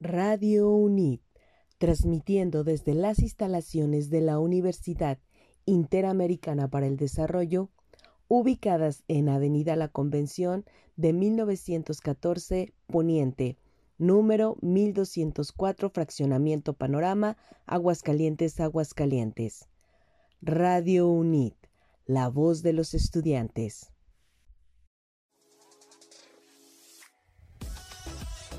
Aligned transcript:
Radio 0.00 0.68
UNIT, 0.68 1.22
transmitiendo 1.78 2.64
desde 2.64 2.92
las 2.92 3.18
instalaciones 3.20 4.10
de 4.10 4.20
la 4.20 4.38
Universidad 4.38 5.18
Interamericana 5.64 6.68
para 6.68 6.86
el 6.86 6.98
Desarrollo, 6.98 7.70
ubicadas 8.28 9.04
en 9.08 9.30
Avenida 9.30 9.74
La 9.74 9.88
Convención 9.88 10.66
de 10.96 11.14
1914 11.14 12.74
Poniente, 12.86 13.56
número 13.96 14.58
1204, 14.60 15.88
Fraccionamiento 15.88 16.74
Panorama, 16.74 17.38
Aguascalientes, 17.64 18.60
Aguascalientes. 18.60 19.66
Radio 20.42 21.08
UNIT, 21.08 21.56
la 22.04 22.28
voz 22.28 22.62
de 22.62 22.74
los 22.74 22.92
estudiantes. 22.92 23.92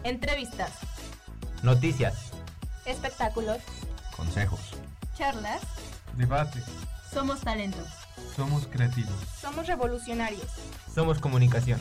Entrevistas. 0.04 0.97
Noticias. 1.64 2.32
Espectáculos. 2.86 3.58
Consejos. 4.16 4.60
Charlas. 5.18 5.62
Debate. 6.16 6.62
Somos 7.12 7.42
talento. 7.42 7.84
Somos 8.36 8.68
creativos. 8.68 9.16
Somos 9.42 9.66
revolucionarios. 9.68 10.48
Somos 10.94 11.20
comunicación. 11.20 11.80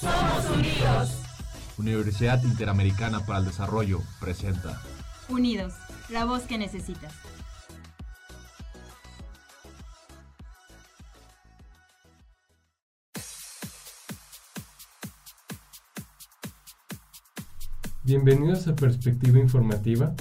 Somos 0.00 0.44
unidos. 0.50 1.10
Universidad 1.76 2.42
Interamericana 2.44 3.26
para 3.26 3.40
el 3.40 3.46
Desarrollo 3.46 4.00
presenta. 4.20 4.80
Unidos, 5.28 5.74
la 6.08 6.24
voz 6.24 6.42
que 6.44 6.58
necesitas. 6.58 7.12
Bienvenidos 18.06 18.68
a 18.68 18.76
Perspectiva 18.76 19.38
Informativa. 19.38 20.14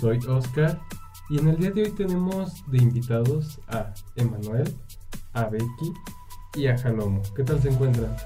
Soy 0.00 0.18
Oscar 0.26 0.80
y 1.28 1.38
en 1.38 1.48
el 1.48 1.58
día 1.58 1.70
de 1.70 1.82
hoy 1.82 1.90
tenemos 1.90 2.64
de 2.70 2.78
invitados 2.78 3.60
a 3.68 3.92
Emanuel, 4.14 4.74
a 5.34 5.44
Becky 5.44 5.92
y 6.54 6.66
a 6.68 6.78
Jalomo. 6.78 7.20
¿Qué 7.36 7.44
tal 7.44 7.60
se 7.60 7.68
encuentran? 7.68 8.16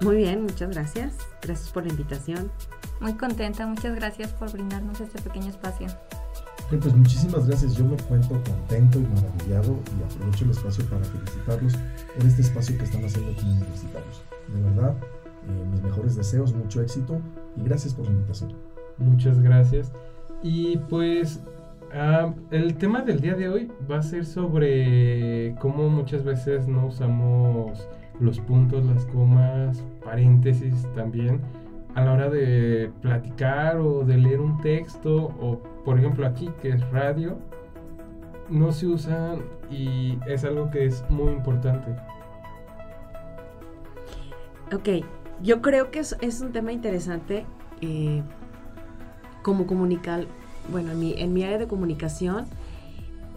Muy 0.00 0.16
bien, 0.16 0.42
muchas 0.42 0.68
gracias. 0.70 1.16
Gracias 1.42 1.70
por 1.70 1.86
la 1.86 1.90
invitación. 1.90 2.50
Muy 3.00 3.14
contenta, 3.14 3.64
muchas 3.68 3.94
gracias 3.94 4.32
por 4.32 4.50
brindarnos 4.50 5.00
este 5.00 5.22
pequeño 5.22 5.50
espacio. 5.50 5.86
pues 6.70 6.92
muchísimas 6.92 7.46
gracias. 7.46 7.76
Yo 7.76 7.84
me 7.84 7.96
cuento 7.98 8.30
contento 8.30 8.98
y 8.98 9.02
maravillado 9.02 9.78
y 9.96 10.12
aprovecho 10.12 10.46
el 10.46 10.50
espacio 10.50 10.84
para 10.86 11.04
felicitarlos 11.04 11.74
por 12.16 12.26
este 12.26 12.42
espacio 12.42 12.76
que 12.76 12.82
están 12.82 13.04
haciendo 13.04 13.32
como 13.36 13.52
universitarios. 13.52 14.22
De 14.48 14.60
verdad, 14.60 14.96
eh, 15.46 15.64
mis 15.70 15.82
mejores 15.82 16.16
deseos, 16.16 16.52
mucho 16.52 16.82
éxito 16.82 17.22
y 17.56 17.62
gracias 17.62 17.94
por 17.94 18.06
la 18.06 18.12
invitación. 18.12 18.52
Muchas 18.98 19.40
gracias. 19.40 19.92
Y 20.42 20.78
pues 20.88 21.42
ah, 21.92 22.32
el 22.50 22.76
tema 22.76 23.02
del 23.02 23.20
día 23.20 23.34
de 23.34 23.48
hoy 23.48 23.72
va 23.90 23.98
a 23.98 24.02
ser 24.02 24.24
sobre 24.24 25.54
cómo 25.60 25.88
muchas 25.88 26.24
veces 26.24 26.68
no 26.68 26.86
usamos 26.86 27.88
los 28.20 28.38
puntos, 28.40 28.84
las 28.84 29.06
comas, 29.06 29.82
paréntesis 30.04 30.86
también 30.94 31.40
a 31.94 32.04
la 32.04 32.12
hora 32.12 32.30
de 32.30 32.90
platicar 33.00 33.78
o 33.78 34.04
de 34.04 34.16
leer 34.16 34.40
un 34.40 34.60
texto 34.60 35.34
o 35.40 35.60
por 35.84 35.98
ejemplo 35.98 36.26
aquí 36.26 36.48
que 36.62 36.68
es 36.68 36.90
radio 36.90 37.38
no 38.50 38.72
se 38.72 38.86
usan 38.86 39.42
y 39.70 40.18
es 40.26 40.44
algo 40.44 40.70
que 40.70 40.84
es 40.84 41.04
muy 41.08 41.32
importante. 41.32 41.94
Ok, 44.72 45.04
yo 45.42 45.62
creo 45.62 45.90
que 45.90 46.00
es, 46.00 46.40
un 46.40 46.52
tema 46.52 46.72
interesante 46.72 47.44
eh, 47.80 48.22
como 49.42 49.66
comunicar, 49.66 50.26
bueno, 50.70 50.92
en 50.92 50.98
mi, 50.98 51.14
en 51.14 51.32
mi 51.32 51.44
área 51.44 51.58
de 51.58 51.66
comunicación 51.66 52.46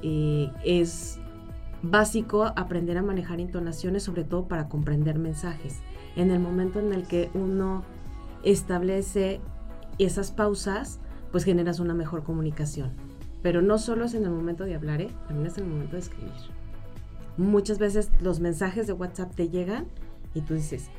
eh, 0.02 0.52
es 0.64 1.20
básico 1.81 2.46
aprender 2.56 2.97
a 2.97 3.02
manejar 3.02 3.40
intonaciones, 3.40 4.03
sobre 4.03 4.24
todo 4.24 4.47
para 4.47 4.68
comprender 4.68 5.18
mensajes. 5.18 5.80
En 6.16 6.31
el 6.31 6.40
momento 6.40 6.80
en 6.80 6.94
el 6.94 7.08
que 7.08 7.30
uno 7.34 7.84
establece 8.44 9.40
esas 9.97 10.31
pausas, 10.31 11.00
pues 11.31 11.44
generas 11.44 11.80
una 11.80 11.94
mejor 11.94 12.24
comunicación. 12.24 12.91
Pero 13.41 13.62
no 13.62 13.78
solo 13.78 14.06
es 14.06 14.14
en 14.14 14.24
el 14.24 14.31
momento 14.31 14.64
de 14.64 14.75
hablar, 14.75 15.02
¿eh? 15.02 15.09
también 15.28 15.47
es 15.47 15.58
en 15.58 15.66
el 15.66 15.70
momento 15.72 15.94
de 15.94 16.02
escribir. 16.02 16.31
Muchas 17.38 17.80
veces 17.80 18.12
los 18.22 18.40
mensajes 18.40 18.88
de 18.88 18.94
WhatsApp 18.94 19.34
te 19.35 19.50
llegan 19.50 19.88
y 20.34 20.41
tú 20.41 20.53
dices, 20.53 20.90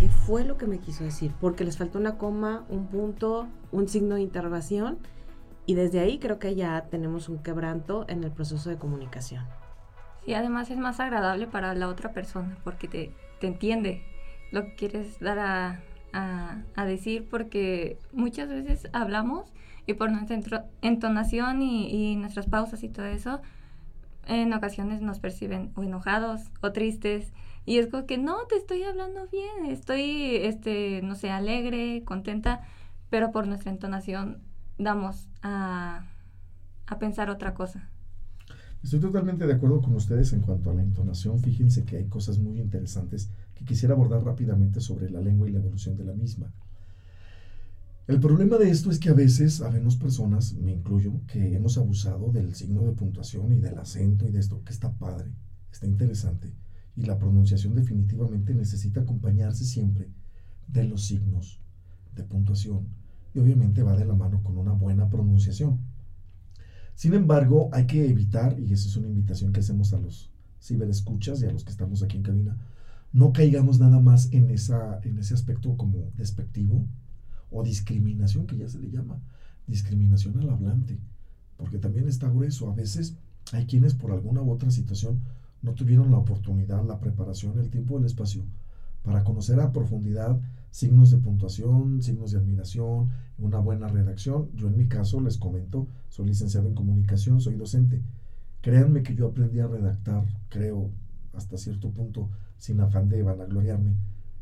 ¿qué 0.00 0.08
fue 0.08 0.44
lo 0.44 0.56
que 0.56 0.66
me 0.66 0.78
quiso 0.78 1.04
decir? 1.04 1.30
Porque 1.42 1.62
les 1.62 1.76
faltó 1.76 1.98
una 1.98 2.16
coma, 2.16 2.64
un 2.70 2.86
punto, 2.86 3.48
un 3.70 3.86
signo 3.86 4.14
de 4.14 4.22
interrogación 4.22 4.98
y 5.66 5.74
desde 5.74 6.00
ahí 6.00 6.18
creo 6.18 6.38
que 6.38 6.54
ya 6.54 6.86
tenemos 6.90 7.28
un 7.28 7.42
quebranto 7.42 8.06
en 8.08 8.24
el 8.24 8.30
proceso 8.30 8.70
de 8.70 8.78
comunicación. 8.78 9.44
Sí, 10.24 10.32
además 10.32 10.70
es 10.70 10.78
más 10.78 11.00
agradable 11.00 11.46
para 11.46 11.74
la 11.74 11.88
otra 11.88 12.14
persona 12.14 12.56
porque 12.64 12.88
te, 12.88 13.14
te 13.40 13.46
entiende 13.46 14.02
lo 14.52 14.64
que 14.64 14.74
quieres 14.74 15.20
dar 15.20 15.38
a, 15.38 15.82
decir 16.86 17.28
porque 17.30 17.98
muchas 18.12 18.48
veces 18.48 18.88
hablamos 18.94 19.52
y 19.86 19.92
por 19.92 20.10
nuestra 20.10 20.64
entonación 20.80 21.60
y 21.60 22.16
nuestras 22.16 22.46
pausas 22.46 22.82
y 22.82 22.88
todo 22.88 23.04
eso, 23.04 23.42
en 24.26 24.52
ocasiones 24.52 25.02
nos 25.02 25.18
perciben 25.18 25.72
o 25.74 25.82
enojados 25.82 26.42
o 26.60 26.72
tristes 26.72 27.32
y 27.66 27.78
es 27.78 27.88
como 27.88 28.06
que 28.06 28.18
no, 28.18 28.46
te 28.48 28.56
estoy 28.56 28.82
hablando 28.82 29.28
bien, 29.30 29.70
estoy, 29.70 30.36
este, 30.36 31.02
no 31.02 31.14
sé, 31.14 31.30
alegre, 31.30 32.02
contenta, 32.04 32.62
pero 33.10 33.32
por 33.32 33.46
nuestra 33.46 33.70
entonación 33.70 34.38
damos 34.78 35.28
a, 35.42 36.06
a 36.86 36.98
pensar 36.98 37.30
otra 37.30 37.54
cosa. 37.54 37.88
Estoy 38.82 39.00
totalmente 39.00 39.46
de 39.46 39.52
acuerdo 39.52 39.82
con 39.82 39.94
ustedes 39.94 40.32
en 40.32 40.40
cuanto 40.40 40.70
a 40.70 40.74
la 40.74 40.82
entonación. 40.82 41.38
Fíjense 41.38 41.84
que 41.84 41.98
hay 41.98 42.06
cosas 42.06 42.38
muy 42.38 42.58
interesantes 42.58 43.30
que 43.54 43.64
quisiera 43.64 43.94
abordar 43.94 44.24
rápidamente 44.24 44.80
sobre 44.80 45.10
la 45.10 45.20
lengua 45.20 45.48
y 45.48 45.52
la 45.52 45.58
evolución 45.58 45.96
de 45.96 46.04
la 46.04 46.14
misma. 46.14 46.50
El 48.06 48.18
problema 48.18 48.58
de 48.58 48.70
esto 48.70 48.90
es 48.90 48.98
que 48.98 49.10
a 49.10 49.14
veces 49.14 49.60
habemos 49.60 49.96
personas, 49.96 50.54
me 50.54 50.72
incluyo, 50.72 51.20
que 51.26 51.54
hemos 51.54 51.78
abusado 51.78 52.32
del 52.32 52.54
signo 52.54 52.82
de 52.82 52.92
puntuación 52.92 53.52
y 53.52 53.60
del 53.60 53.78
acento 53.78 54.26
y 54.26 54.32
de 54.32 54.40
esto, 54.40 54.62
que 54.64 54.72
está 54.72 54.92
padre, 54.92 55.32
está 55.70 55.86
interesante 55.86 56.52
y 56.96 57.02
la 57.02 57.18
pronunciación 57.18 57.74
definitivamente 57.74 58.54
necesita 58.54 59.00
acompañarse 59.00 59.64
siempre 59.64 60.10
de 60.68 60.84
los 60.84 61.04
signos 61.04 61.60
de 62.14 62.24
puntuación 62.24 62.88
y 63.34 63.38
obviamente 63.38 63.82
va 63.82 63.96
de 63.96 64.04
la 64.04 64.14
mano 64.14 64.42
con 64.42 64.58
una 64.58 64.72
buena 64.72 65.08
pronunciación. 65.08 65.78
Sin 66.94 67.14
embargo, 67.14 67.70
hay 67.72 67.86
que 67.86 68.08
evitar, 68.08 68.58
y 68.58 68.72
esa 68.72 68.88
es 68.88 68.96
una 68.96 69.06
invitación 69.06 69.52
que 69.52 69.60
hacemos 69.60 69.94
a 69.94 69.98
los 69.98 70.30
ciberescuchas 70.60 71.40
y 71.40 71.46
a 71.46 71.52
los 71.52 71.64
que 71.64 71.70
estamos 71.70 72.02
aquí 72.02 72.18
en 72.18 72.22
cabina, 72.22 72.58
no 73.12 73.32
caigamos 73.32 73.80
nada 73.80 74.00
más 74.00 74.30
en, 74.32 74.50
esa, 74.50 75.00
en 75.02 75.18
ese 75.18 75.34
aspecto 75.34 75.76
como 75.76 76.10
despectivo 76.16 76.86
o 77.50 77.62
discriminación, 77.62 78.46
que 78.46 78.56
ya 78.56 78.68
se 78.68 78.78
le 78.78 78.90
llama, 78.90 79.20
discriminación 79.66 80.38
al 80.40 80.50
hablante, 80.50 80.98
porque 81.56 81.78
también 81.78 82.08
está 82.08 82.28
grueso. 82.28 82.70
A 82.70 82.74
veces 82.74 83.16
hay 83.52 83.66
quienes 83.66 83.94
por 83.94 84.12
alguna 84.12 84.42
u 84.42 84.50
otra 84.50 84.70
situación 84.70 85.20
no 85.62 85.72
tuvieron 85.72 86.10
la 86.10 86.18
oportunidad, 86.18 86.84
la 86.86 87.00
preparación, 87.00 87.58
el 87.58 87.70
tiempo, 87.70 87.98
el 87.98 88.04
espacio 88.04 88.44
para 89.02 89.24
conocer 89.24 89.60
a 89.60 89.72
profundidad 89.72 90.38
signos 90.70 91.10
de 91.10 91.18
puntuación, 91.18 92.02
signos 92.02 92.30
de 92.30 92.38
admiración, 92.38 93.10
una 93.38 93.58
buena 93.58 93.88
redacción. 93.88 94.48
Yo 94.54 94.68
en 94.68 94.76
mi 94.76 94.86
caso 94.86 95.20
les 95.20 95.36
comento, 95.36 95.88
soy 96.08 96.26
licenciado 96.26 96.68
en 96.68 96.74
comunicación, 96.74 97.40
soy 97.40 97.56
docente. 97.56 98.02
Créanme 98.60 99.02
que 99.02 99.14
yo 99.14 99.28
aprendí 99.28 99.60
a 99.60 99.66
redactar, 99.66 100.24
creo, 100.48 100.90
hasta 101.34 101.56
cierto 101.56 101.90
punto, 101.90 102.28
sin 102.58 102.80
afán 102.80 103.08
de 103.08 103.22
vanagloriarme, 103.22 103.94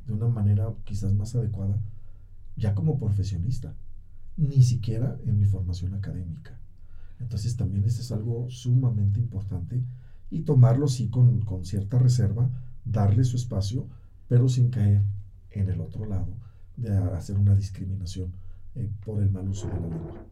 de 0.06 0.12
una 0.12 0.28
manera 0.28 0.72
quizás 0.84 1.14
más 1.14 1.34
adecuada, 1.34 1.78
ya 2.58 2.74
como 2.74 2.98
profesionista, 2.98 3.74
ni 4.36 4.62
siquiera 4.62 5.16
en 5.24 5.38
mi 5.38 5.46
formación 5.46 5.94
académica. 5.94 6.58
Entonces 7.20 7.56
también 7.56 7.84
eso 7.84 8.00
es 8.00 8.12
algo 8.12 8.48
sumamente 8.50 9.18
importante 9.18 9.82
y 10.30 10.42
tomarlo 10.42 10.88
sí 10.88 11.08
con, 11.08 11.42
cierta 11.64 11.98
reserva, 11.98 12.50
darle 12.84 13.24
su 13.24 13.36
espacio, 13.36 13.86
pero 14.28 14.48
sin 14.48 14.70
caer 14.70 15.02
en 15.50 15.68
el 15.68 15.80
otro 15.80 16.04
lado 16.04 16.28
de 16.76 16.96
hacer 16.96 17.36
una 17.36 17.54
discriminación 17.54 18.32
eh, 18.76 18.88
por 19.04 19.22
el 19.22 19.30
mal 19.30 19.48
uso 19.48 19.66
de 19.68 19.74
la 19.74 19.88
lengua. 19.88 20.24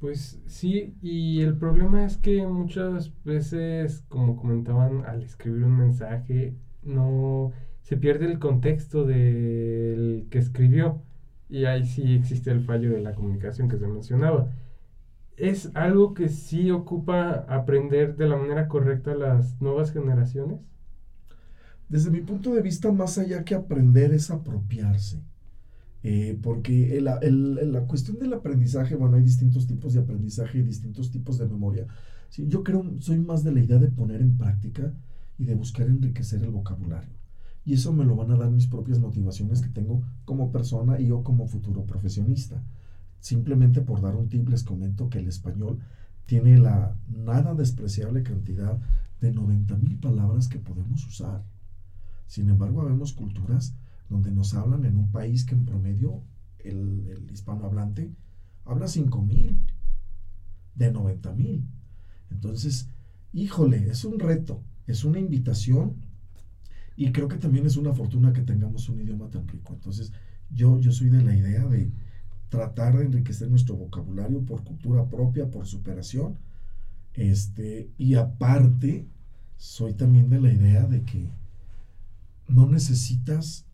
Pues 0.00 0.40
sí, 0.46 0.94
y 1.00 1.40
el 1.40 1.56
problema 1.56 2.04
es 2.04 2.16
que 2.16 2.46
muchas 2.46 3.12
veces, 3.24 4.04
como 4.08 4.36
comentaban, 4.36 5.04
al 5.06 5.22
escribir 5.22 5.64
un 5.64 5.76
mensaje, 5.76 6.54
no 6.82 7.52
se 7.86 7.96
pierde 7.96 8.26
el 8.26 8.38
contexto 8.40 9.04
del 9.06 10.26
que 10.30 10.38
escribió. 10.38 11.02
Y 11.48 11.64
ahí 11.66 11.86
sí 11.86 12.14
existe 12.14 12.50
el 12.50 12.60
fallo 12.60 12.90
de 12.92 13.00
la 13.00 13.14
comunicación 13.14 13.68
que 13.68 13.78
se 13.78 13.86
mencionaba 13.86 14.50
es 15.36 15.70
algo 15.74 16.14
que 16.14 16.28
sí 16.28 16.70
ocupa 16.70 17.46
aprender 17.48 18.16
de 18.16 18.28
la 18.28 18.36
manera 18.36 18.68
correcta 18.68 19.14
las 19.14 19.60
nuevas 19.60 19.92
generaciones? 19.92 20.60
Desde 21.88 22.10
mi 22.10 22.20
punto 22.20 22.52
de 22.54 22.62
vista, 22.62 22.90
más 22.92 23.18
allá 23.18 23.44
que 23.44 23.54
aprender 23.54 24.12
es 24.12 24.30
apropiarse. 24.30 25.22
Eh, 26.02 26.38
porque 26.42 26.96
el- 26.98 27.08
el- 27.22 27.72
la 27.72 27.82
cuestión 27.86 28.18
del 28.18 28.32
aprendizaje, 28.34 28.96
bueno, 28.96 29.16
hay 29.16 29.22
distintos 29.22 29.66
tipos 29.66 29.94
de 29.94 30.00
aprendizaje 30.00 30.58
y 30.58 30.62
distintos 30.62 31.10
tipos 31.10 31.38
de 31.38 31.48
memoria. 31.48 31.86
Yo 32.38 32.62
creo, 32.64 32.84
soy 33.00 33.18
más 33.20 33.44
de 33.44 33.52
la 33.52 33.60
idea 33.62 33.78
de 33.78 33.88
poner 33.88 34.20
en 34.22 34.36
práctica 34.38 34.94
y 35.38 35.46
de 35.46 35.54
buscar 35.54 35.88
enriquecer 35.88 36.42
el 36.42 36.50
vocabulario. 36.50 37.10
Y 37.66 37.74
eso 37.74 37.92
me 37.92 38.04
lo 38.04 38.14
van 38.14 38.30
a 38.30 38.36
dar 38.36 38.48
mis 38.48 38.68
propias 38.68 39.00
motivaciones 39.00 39.60
que 39.60 39.68
tengo 39.68 40.00
como 40.24 40.52
persona 40.52 41.00
y 41.00 41.08
yo 41.08 41.24
como 41.24 41.48
futuro 41.48 41.84
profesionista. 41.84 42.62
Simplemente 43.18 43.80
por 43.80 44.00
dar 44.00 44.14
un 44.14 44.28
tip 44.28 44.48
les 44.48 44.62
comento 44.62 45.10
que 45.10 45.18
el 45.18 45.26
español 45.26 45.80
tiene 46.26 46.58
la 46.58 46.96
nada 47.08 47.54
despreciable 47.54 48.22
cantidad 48.22 48.78
de 49.20 49.32
90 49.32 49.78
mil 49.78 49.98
palabras 49.98 50.46
que 50.46 50.60
podemos 50.60 51.04
usar. 51.08 51.42
Sin 52.28 52.48
embargo, 52.48 52.84
vemos 52.84 53.12
culturas 53.12 53.74
donde 54.08 54.30
nos 54.30 54.54
hablan 54.54 54.84
en 54.84 54.96
un 54.96 55.10
país 55.10 55.44
que 55.44 55.56
en 55.56 55.64
promedio 55.64 56.22
el, 56.60 57.08
el 57.08 57.28
hispanohablante 57.32 58.14
habla 58.64 58.86
5 58.86 59.22
mil 59.22 59.60
de 60.76 60.92
90 60.92 61.32
mil. 61.32 61.66
Entonces, 62.30 62.90
híjole, 63.32 63.88
es 63.90 64.04
un 64.04 64.20
reto, 64.20 64.62
es 64.86 65.02
una 65.02 65.18
invitación 65.18 66.05
y 66.96 67.12
creo 67.12 67.28
que 67.28 67.36
también 67.36 67.66
es 67.66 67.76
una 67.76 67.92
fortuna 67.92 68.32
que 68.32 68.40
tengamos 68.40 68.88
un 68.88 69.00
idioma 69.00 69.28
tan 69.28 69.46
rico. 69.46 69.74
Entonces, 69.74 70.12
yo, 70.50 70.80
yo 70.80 70.92
soy 70.92 71.10
de 71.10 71.22
la 71.22 71.36
idea 71.36 71.64
de 71.66 71.90
tratar 72.48 72.96
de 72.96 73.04
enriquecer 73.04 73.50
nuestro 73.50 73.76
vocabulario 73.76 74.44
por 74.44 74.64
cultura 74.64 75.06
propia, 75.06 75.50
por 75.50 75.66
superación. 75.66 76.38
Este, 77.14 77.90
y 77.98 78.14
aparte, 78.14 79.06
soy 79.56 79.94
también 79.94 80.30
de 80.30 80.40
la 80.40 80.52
idea 80.52 80.86
de 80.86 81.02
que 81.02 81.30
no 82.48 82.66
necesitas 82.66 83.66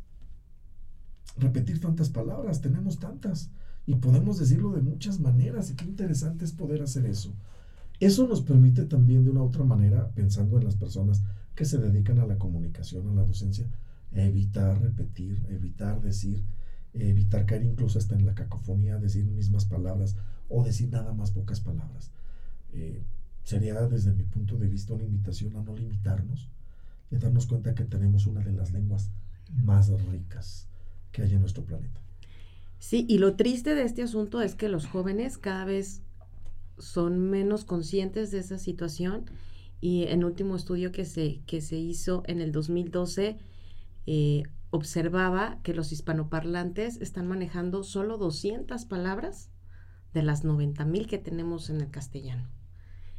repetir 1.37 1.81
tantas 1.81 2.09
palabras, 2.09 2.61
tenemos 2.61 2.99
tantas 2.99 3.51
y 3.87 3.97
podemos 3.97 4.39
decirlo 4.39 4.73
de 4.73 4.81
muchas 4.81 5.21
maneras 5.21 5.71
y 5.71 5.75
qué 5.75 5.85
interesante 5.85 6.45
es 6.45 6.53
poder 6.53 6.83
hacer 6.83 7.07
eso. 7.07 7.35
Eso 8.01 8.27
nos 8.27 8.43
permite 8.43 8.85
también 8.85 9.25
de 9.25 9.31
una 9.31 9.43
otra 9.43 9.65
manera, 9.65 10.09
pensando 10.11 10.59
en 10.59 10.65
las 10.65 10.77
personas 10.77 11.23
que 11.55 11.65
se 11.65 11.79
dedican 11.79 12.19
a 12.19 12.27
la 12.27 12.39
comunicación, 12.39 13.09
a 13.09 13.15
la 13.15 13.23
docencia, 13.25 13.67
evitar 14.13 14.81
repetir, 14.81 15.45
evitar 15.49 16.01
decir, 16.01 16.43
evitar 16.95 17.47
caer 17.47 17.65
incluso 17.65 17.99
hasta 17.99 18.15
en 18.15 18.27
la 18.27 18.35
cacofonía, 18.35 18.99
decir 18.99 19.25
mismas 19.25 19.65
palabras 19.65 20.17
o 20.49 20.65
decir 20.65 20.91
nada 20.91 21.13
más 21.13 21.31
pocas 21.31 21.61
palabras. 21.61 22.11
Eh, 22.73 23.03
sería 23.45 23.75
desde 23.87 24.13
mi 24.13 24.25
punto 24.25 24.57
de 24.57 24.69
vista 24.69 24.95
una 24.95 25.05
invitación 25.05 25.57
a 25.57 25.63
no 25.63 25.77
limitarnos 25.77 26.49
y 27.11 27.17
a 27.17 27.19
darnos 27.19 27.47
cuenta 27.47 27.75
que 27.75 27.85
tenemos 27.85 28.27
una 28.27 28.41
de 28.41 28.53
las 28.53 28.73
lenguas 28.73 29.11
más 29.65 29.91
ricas 30.11 30.69
que 31.11 31.23
hay 31.23 31.35
en 31.35 31.41
nuestro 31.41 31.65
planeta. 31.65 32.01
Sí, 32.79 33.07
y 33.09 33.19
lo 33.19 33.37
triste 33.37 33.75
de 33.75 33.85
este 33.85 34.03
asunto 34.03 34.43
es 34.43 34.55
que 34.55 34.69
los 34.69 34.87
jóvenes 34.87 35.39
cada 35.39 35.65
vez 35.65 36.03
son 36.79 37.31
menos 37.31 37.65
conscientes 37.65 38.31
de 38.31 38.39
esa 38.39 38.59
situación 38.59 39.27
y 39.83 40.05
en 40.05 40.23
último 40.23 40.55
estudio 40.55 40.93
que 40.93 41.05
se, 41.05 41.43
que 41.45 41.61
se 41.61 41.77
hizo 41.77 42.23
en 42.27 42.41
el 42.41 42.53
2012 42.53 43.37
eh, 44.07 44.45
observaba 44.71 45.59
que 45.65 45.75
los 45.75 45.91
hispanoparlantes 45.91 47.01
están 47.01 47.27
manejando 47.27 47.83
solo 47.83 48.17
200 48.17 48.85
palabras 48.87 49.51
de 50.15 50.23
las 50.23 50.45
90 50.45 50.85
mil 50.85 51.09
que 51.09 51.19
tenemos 51.19 51.69
en 51.69 51.81
el 51.81 51.91
castellano. 51.91 52.49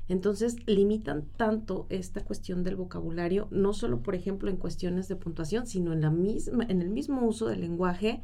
Entonces 0.08 0.56
limitan 0.66 1.26
tanto 1.36 1.86
esta 1.90 2.24
cuestión 2.24 2.64
del 2.64 2.78
vocabulario, 2.78 3.50
no 3.52 3.74
solo 3.74 4.02
por 4.02 4.16
ejemplo 4.16 4.50
en 4.50 4.56
cuestiones 4.56 5.10
de 5.10 5.18
puntuación, 5.18 5.68
sino 5.68 5.92
en, 5.92 6.00
la 6.00 6.12
misma, 6.12 6.64
en 6.70 6.82
el 6.82 6.90
mismo 6.90 7.26
uso 7.26 7.48
del 7.48 7.60
lenguaje, 7.60 8.24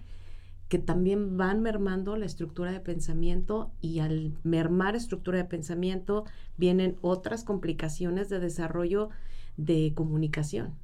que 0.70 0.78
también 0.78 1.36
van 1.36 1.62
mermando 1.62 2.16
la 2.16 2.28
estructura 2.28 2.72
de 2.72 2.80
pensamiento 2.80 3.72
y 3.82 4.00
al 4.00 4.38
mermar 4.44 4.96
estructura 4.96 5.40
de 5.40 5.46
pensamiento 5.46 6.26
vienen 6.58 6.96
otras 7.02 7.44
complicaciones 7.44 8.30
de 8.30 8.40
desarrollo 8.40 9.10
de 9.58 9.94
comunicación. 9.96 10.76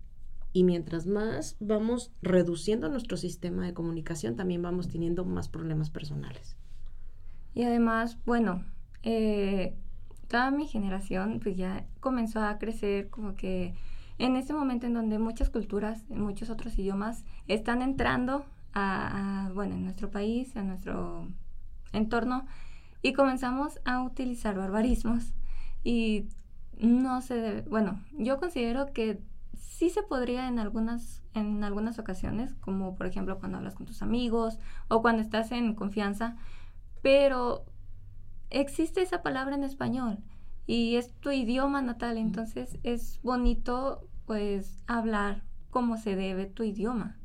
Y 0.54 0.64
mientras 0.64 1.06
más 1.06 1.56
vamos 1.60 2.12
reduciendo 2.24 2.90
nuestro 2.90 3.16
sistema 3.16 3.64
de 3.64 3.74
comunicación, 3.76 4.36
también 4.36 4.64
vamos 4.64 4.88
teniendo 4.88 5.24
más 5.24 5.50
problemas 5.50 5.92
personales. 5.92 6.58
Y 7.54 7.64
además, 7.64 8.18
bueno, 8.26 8.66
eh, 9.04 9.78
toda 10.28 10.50
mi 10.50 10.68
generación 10.68 11.40
pues 11.44 11.58
ya 11.58 11.86
comenzó 12.00 12.42
a 12.42 12.58
crecer 12.58 13.10
como 13.10 13.36
que 13.36 13.76
en 14.18 14.36
este 14.36 14.54
momento 14.54 14.88
en 14.88 14.96
donde 14.96 15.20
muchas 15.20 15.52
culturas, 15.52 16.06
en 16.10 16.22
muchos 16.22 16.50
otros 16.50 16.80
idiomas 16.80 17.24
están 17.48 17.84
entrando 17.84 18.46
a, 18.76 19.48
a, 19.48 19.54
bueno, 19.54 19.74
en 19.76 19.84
nuestro 19.84 20.12
país, 20.12 20.56
a 20.56 20.62
nuestro 20.62 21.28
entorno, 21.94 22.46
y 23.02 23.14
comenzamos 23.14 23.80
a 23.86 24.04
utilizar 24.04 24.56
barbarismos. 24.56 25.34
Y 25.84 26.28
no 26.78 27.22
se 27.22 27.36
debe, 27.36 27.62
bueno, 27.64 28.02
yo 28.12 28.38
considero 28.40 28.92
que 28.94 29.22
sí 29.54 29.90
se 29.90 30.04
podría 30.04 30.48
en 30.48 30.60
algunas, 30.60 31.24
en 31.34 31.64
algunas 31.64 32.00
ocasiones, 32.00 32.56
como 32.56 32.96
por 32.96 33.08
ejemplo 33.08 33.40
cuando 33.40 33.58
hablas 33.58 33.76
con 33.76 33.86
tus 33.86 34.02
amigos 34.02 34.58
o 34.88 35.02
cuando 35.02 35.22
estás 35.22 35.52
en 35.52 35.76
confianza, 35.76 36.36
pero 37.02 37.66
existe 38.50 39.02
esa 39.02 39.22
palabra 39.22 39.56
en 39.56 39.64
español 39.64 40.20
y 40.68 40.96
es 40.96 41.14
tu 41.20 41.32
idioma 41.32 41.82
natal, 41.82 42.18
entonces 42.18 42.80
es 42.84 43.20
bonito 43.22 44.08
pues 44.26 44.84
hablar 44.88 45.44
como 45.70 45.98
se 45.98 46.16
debe 46.16 46.46
tu 46.46 46.64
idioma. 46.64 47.18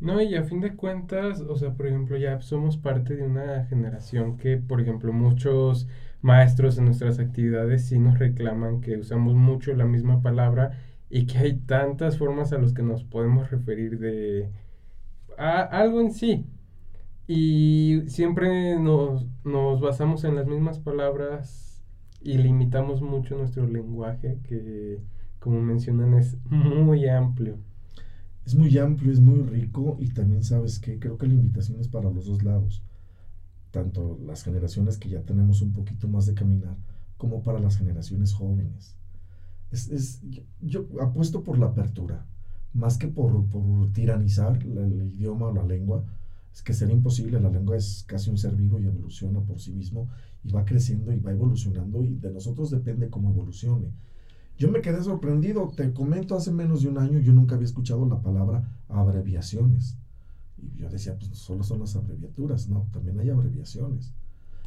No, 0.00 0.20
y 0.22 0.34
a 0.34 0.44
fin 0.44 0.60
de 0.60 0.74
cuentas, 0.76 1.40
o 1.42 1.56
sea, 1.56 1.74
por 1.74 1.86
ejemplo, 1.86 2.16
ya 2.16 2.40
somos 2.40 2.78
parte 2.78 3.14
de 3.16 3.22
una 3.22 3.66
generación 3.66 4.38
que, 4.38 4.56
por 4.56 4.80
ejemplo, 4.80 5.12
muchos 5.12 5.88
maestros 6.22 6.78
en 6.78 6.86
nuestras 6.86 7.18
actividades 7.18 7.86
sí 7.86 7.98
nos 7.98 8.18
reclaman 8.18 8.80
que 8.80 8.96
usamos 8.96 9.34
mucho 9.34 9.74
la 9.74 9.84
misma 9.84 10.22
palabra 10.22 10.72
y 11.10 11.26
que 11.26 11.38
hay 11.38 11.58
tantas 11.60 12.16
formas 12.18 12.52
a 12.52 12.58
las 12.58 12.72
que 12.72 12.82
nos 12.82 13.04
podemos 13.04 13.50
referir 13.50 13.98
de 13.98 14.50
a 15.38 15.62
algo 15.62 16.00
en 16.00 16.12
sí. 16.12 16.46
Y 17.26 18.02
siempre 18.08 18.78
nos, 18.78 19.26
nos 19.44 19.80
basamos 19.80 20.24
en 20.24 20.34
las 20.36 20.46
mismas 20.46 20.78
palabras 20.80 21.82
y 22.20 22.38
limitamos 22.38 23.02
mucho 23.02 23.36
nuestro 23.36 23.66
lenguaje 23.66 24.40
que, 24.48 25.00
como 25.38 25.60
mencionan, 25.62 26.14
es 26.14 26.36
muy 26.50 27.08
amplio. 27.08 27.58
Es 28.50 28.56
muy 28.56 28.76
amplio, 28.78 29.12
es 29.12 29.20
muy 29.20 29.42
rico 29.42 29.96
y 30.00 30.08
también 30.08 30.42
sabes 30.42 30.80
que 30.80 30.98
creo 30.98 31.16
que 31.16 31.28
la 31.28 31.34
invitación 31.34 31.78
es 31.80 31.86
para 31.86 32.10
los 32.10 32.26
dos 32.26 32.42
lados, 32.42 32.82
tanto 33.70 34.18
las 34.26 34.42
generaciones 34.42 34.98
que 34.98 35.08
ya 35.08 35.22
tenemos 35.22 35.62
un 35.62 35.72
poquito 35.72 36.08
más 36.08 36.26
de 36.26 36.34
caminar 36.34 36.76
como 37.16 37.44
para 37.44 37.60
las 37.60 37.76
generaciones 37.76 38.32
jóvenes. 38.32 38.96
Es, 39.70 39.88
es, 39.90 40.20
yo, 40.60 40.84
apuesto 41.00 41.44
por 41.44 41.60
la 41.60 41.66
apertura, 41.66 42.26
más 42.74 42.98
que 42.98 43.06
por, 43.06 43.46
por 43.46 43.92
tiranizar 43.92 44.60
el 44.60 45.12
idioma 45.12 45.46
o 45.46 45.54
la 45.54 45.62
lengua, 45.62 46.04
es 46.52 46.60
que 46.60 46.74
sería 46.74 46.96
imposible, 46.96 47.38
la 47.38 47.50
lengua 47.50 47.76
es 47.76 48.02
casi 48.08 48.30
un 48.30 48.38
ser 48.38 48.56
vivo 48.56 48.80
y 48.80 48.86
evoluciona 48.86 49.38
por 49.42 49.60
sí 49.60 49.70
mismo 49.70 50.08
y 50.42 50.50
va 50.50 50.64
creciendo 50.64 51.12
y 51.12 51.20
va 51.20 51.30
evolucionando 51.30 52.02
y 52.02 52.16
de 52.16 52.32
nosotros 52.32 52.72
depende 52.72 53.10
cómo 53.10 53.30
evolucione. 53.30 53.92
Yo 54.60 54.70
me 54.70 54.82
quedé 54.82 55.02
sorprendido, 55.02 55.72
te 55.74 55.90
comento, 55.94 56.36
hace 56.36 56.52
menos 56.52 56.82
de 56.82 56.90
un 56.90 56.98
año 56.98 57.18
yo 57.18 57.32
nunca 57.32 57.54
había 57.54 57.64
escuchado 57.64 58.06
la 58.06 58.20
palabra 58.20 58.70
abreviaciones. 58.90 59.96
Y 60.58 60.76
yo 60.76 60.90
decía, 60.90 61.16
pues 61.16 61.30
solo 61.38 61.64
son 61.64 61.80
las 61.80 61.96
abreviaturas, 61.96 62.68
no, 62.68 62.86
también 62.92 63.18
hay 63.20 63.30
abreviaciones. 63.30 64.12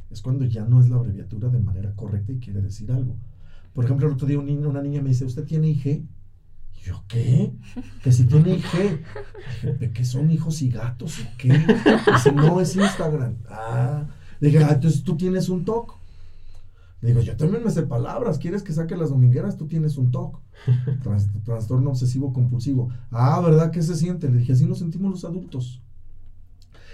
Es 0.09 0.23
cuando 0.23 0.45
ya 0.45 0.65
no 0.65 0.81
es 0.81 0.89
la 0.89 0.95
abreviatura 0.95 1.49
de 1.49 1.59
manera 1.59 1.93
correcta 1.95 2.31
y 2.31 2.39
quiere 2.39 2.59
decir 2.59 2.91
algo. 2.91 3.17
Por 3.75 3.85
ejemplo, 3.85 4.07
el 4.07 4.13
otro 4.13 4.27
día 4.27 4.39
una 4.39 4.81
niña 4.81 5.03
me 5.03 5.09
dice, 5.09 5.25
¿usted 5.25 5.45
tiene 5.45 5.69
IG? 5.69 6.07
Yo, 6.81 7.03
¿qué? 7.07 7.53
Que 8.03 8.11
si 8.11 8.25
tiene 8.25 8.55
IG. 8.55 8.99
Dije, 9.61 9.91
¿qué 9.93 10.05
son 10.05 10.31
hijos 10.31 10.63
y 10.63 10.71
gatos 10.71 11.19
o 11.19 11.27
qué? 11.37 11.49
Dice, 11.49 12.31
no, 12.31 12.59
es 12.59 12.75
Instagram. 12.75 13.35
Ah, 13.47 14.07
dije, 14.41 14.57
ah, 14.63 14.71
entonces 14.73 15.03
tú 15.03 15.15
tienes 15.15 15.49
un 15.49 15.63
TOC. 15.63 16.02
Digo, 17.03 17.19
yo 17.19 17.35
también 17.35 17.63
me 17.65 17.69
sé 17.69 17.83
palabras. 17.83 18.37
¿Quieres 18.37 18.63
que 18.63 18.71
saque 18.71 18.95
las 18.95 19.09
domingueras? 19.09 19.57
Tú 19.57 19.67
tienes 19.67 19.97
un 19.97 20.09
TOC. 20.09 20.39
Trans 21.03 21.27
trastorno 21.43 21.89
obsesivo 21.89 22.31
compulsivo. 22.31 22.93
Ah, 23.11 23.41
¿verdad? 23.41 23.71
¿Qué 23.71 23.81
se 23.81 23.95
siente? 23.95 24.29
Le 24.29 24.37
dije, 24.37 24.53
así 24.53 24.65
nos 24.65 24.79
sentimos 24.79 25.11
los 25.11 25.25
adultos. 25.25 25.81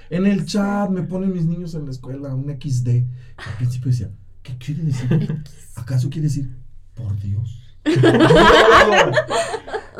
En 0.09 0.25
el 0.25 0.47
chat 0.47 0.89
me 0.89 1.03
ponen 1.03 1.31
mis 1.31 1.45
niños 1.45 1.75
en 1.75 1.85
la 1.85 1.91
escuela 1.91 2.33
un 2.33 2.45
XD. 2.45 2.87
Al 3.37 3.57
principio 3.57 3.91
decía, 3.91 4.09
¿qué 4.41 4.57
quiere 4.57 4.81
decir? 4.81 5.43
¿Acaso 5.75 6.09
quiere 6.09 6.27
decir, 6.27 6.57
por 6.95 7.15
Dios? 7.19 7.61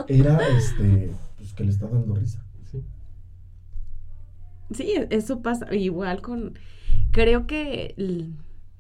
Era 0.07 0.39
este, 0.57 1.11
pues 1.37 1.53
que 1.53 1.63
le 1.63 1.69
está 1.69 1.85
dando 1.87 2.15
risa. 2.15 2.43
Sí. 2.71 2.83
Sí, 4.71 4.95
eso 5.11 5.43
pasa 5.43 5.71
igual 5.75 6.23
con, 6.23 6.57
creo 7.11 7.45
que 7.45 7.93